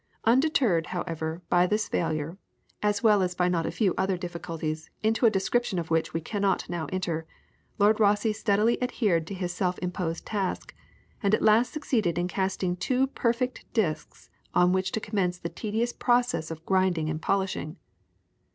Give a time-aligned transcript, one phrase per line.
[0.25, 2.39] Undeterred, however, by this failure,
[2.81, 6.19] as well as by not a few other difficulties, into a description of which we
[6.19, 7.27] cannot now enter,
[7.77, 10.73] Lord Rosse steadily adhered to his self imposed task,
[11.21, 15.93] and at last succeeded in casting two perfect discs on which to commence the tedious
[15.93, 17.75] processes of grinding and polishing.